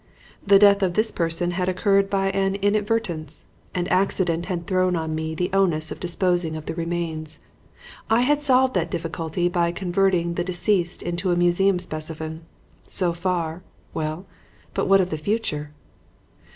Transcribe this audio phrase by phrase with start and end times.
[0.43, 5.13] The death of this person had occurred by an inadvertence, and accident had thrown on
[5.13, 7.37] me the onus of disposing of the remains.
[8.09, 12.41] I had solved that difficulty by converting the deceased into a museum specimen.
[12.87, 13.61] So far,
[13.93, 14.25] well,
[14.73, 15.69] but what of the future?